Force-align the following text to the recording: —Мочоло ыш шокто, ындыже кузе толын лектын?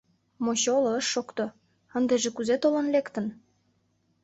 —Мочоло 0.43 0.91
ыш 0.99 1.05
шокто, 1.13 1.45
ындыже 1.97 2.29
кузе 2.33 2.55
толын 2.63 2.87
лектын? 2.93 3.25